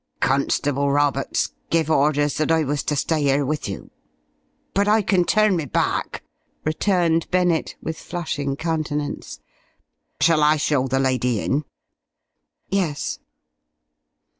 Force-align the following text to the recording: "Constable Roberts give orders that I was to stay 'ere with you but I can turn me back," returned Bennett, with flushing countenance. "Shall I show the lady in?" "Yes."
"Constable 0.19 0.91
Roberts 0.91 1.51
give 1.69 1.91
orders 1.91 2.37
that 2.37 2.51
I 2.51 2.63
was 2.63 2.81
to 2.85 2.95
stay 2.95 3.29
'ere 3.29 3.45
with 3.45 3.69
you 3.69 3.91
but 4.73 4.87
I 4.87 5.03
can 5.03 5.25
turn 5.25 5.55
me 5.55 5.65
back," 5.65 6.23
returned 6.65 7.29
Bennett, 7.29 7.75
with 7.83 7.99
flushing 7.99 8.55
countenance. 8.55 9.41
"Shall 10.19 10.41
I 10.41 10.57
show 10.57 10.87
the 10.87 10.97
lady 10.97 11.39
in?" 11.39 11.65
"Yes." 12.67 13.19